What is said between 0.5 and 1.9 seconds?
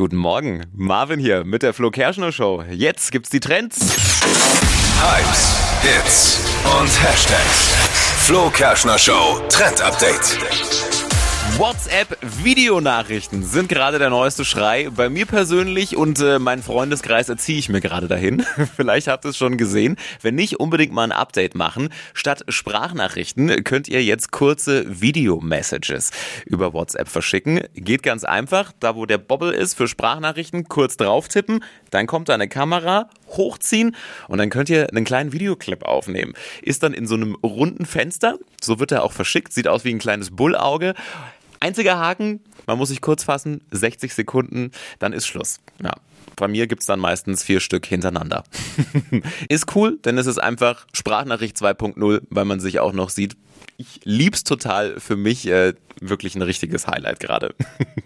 Marvin hier mit der Flo